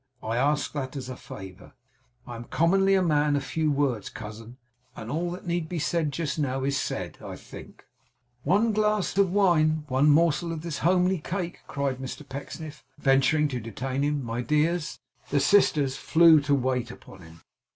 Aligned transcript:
I 0.23 0.35
ask 0.35 0.73
that 0.73 0.95
as 0.95 1.09
a 1.09 1.15
favour. 1.15 1.73
I 2.25 2.35
am 2.35 2.45
commonly 2.45 2.95
a 2.95 3.03
man 3.03 3.35
of 3.35 3.43
few 3.43 3.69
words, 3.71 4.09
cousin; 4.09 4.57
and 4.95 5.11
all 5.11 5.29
that 5.29 5.45
need 5.45 5.69
be 5.69 5.77
said 5.77 6.11
just 6.11 6.39
now 6.39 6.63
is 6.63 6.75
said, 6.75 7.19
I 7.23 7.35
think.' 7.35 7.85
'One 8.41 8.71
glass 8.73 9.15
of 9.19 9.31
wine 9.31 9.85
one 9.89 10.09
morsel 10.09 10.51
of 10.51 10.61
this 10.63 10.79
homely 10.79 11.19
cake?' 11.19 11.59
cried 11.67 11.97
Mr 11.99 12.27
Pecksniff, 12.27 12.83
venturing 12.97 13.47
to 13.49 13.59
detain 13.59 14.01
him. 14.01 14.23
'My 14.25 14.41
dears!' 14.41 14.97
The 15.29 15.39
sisters 15.39 15.97
flew 15.97 16.39
to 16.41 16.55
wait 16.55 16.89
upon 16.89 17.21
him. 17.21 17.41